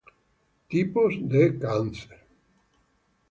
[0.67, 2.17] Tipos de cáncer